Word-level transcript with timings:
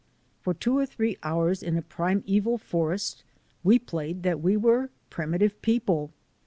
For 0.41 0.55
two 0.55 0.79
or 0.79 0.87
three 0.87 1.15
hours 1.21 1.61
in 1.61 1.77
a 1.77 1.83
primeval 1.83 2.57
forest 2.57 3.23
we 3.63 3.77
played 3.77 4.23
that 4.23 4.41
we 4.41 4.57
were 4.57 4.89
primitive 5.11 5.61
people. 5.61 6.09